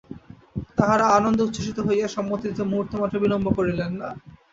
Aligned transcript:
তাঁহারা 0.77 1.05
আনন্দে 1.17 1.41
উচ্ছ্বসিত 1.43 1.77
হইয়া 1.87 2.07
সম্মতি 2.07 2.45
দিতে 2.47 2.63
মুহূর্তমাত্র 2.63 3.15
বিলম্ব 3.23 3.47
করিলেন 3.57 3.91
না। 4.01 4.09